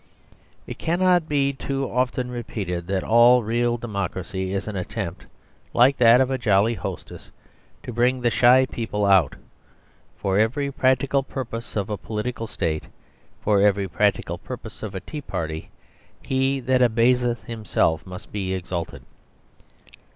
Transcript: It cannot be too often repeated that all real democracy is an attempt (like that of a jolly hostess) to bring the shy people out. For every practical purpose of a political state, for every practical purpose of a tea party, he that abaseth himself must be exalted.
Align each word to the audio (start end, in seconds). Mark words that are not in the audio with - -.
It 0.65 0.79
cannot 0.79 1.29
be 1.29 1.53
too 1.53 1.87
often 1.87 2.31
repeated 2.31 2.87
that 2.87 3.03
all 3.03 3.43
real 3.43 3.77
democracy 3.77 4.51
is 4.51 4.67
an 4.67 4.75
attempt 4.75 5.27
(like 5.75 5.97
that 5.97 6.19
of 6.19 6.31
a 6.31 6.39
jolly 6.39 6.73
hostess) 6.73 7.29
to 7.83 7.93
bring 7.93 8.19
the 8.21 8.31
shy 8.31 8.65
people 8.65 9.05
out. 9.05 9.35
For 10.17 10.39
every 10.39 10.71
practical 10.71 11.21
purpose 11.21 11.75
of 11.75 11.87
a 11.91 11.97
political 11.97 12.47
state, 12.47 12.87
for 13.41 13.61
every 13.61 13.87
practical 13.87 14.39
purpose 14.39 14.81
of 14.81 14.95
a 14.95 14.99
tea 15.01 15.21
party, 15.21 15.69
he 16.23 16.59
that 16.61 16.81
abaseth 16.81 17.43
himself 17.43 18.03
must 18.03 18.31
be 18.31 18.55
exalted. 18.55 19.03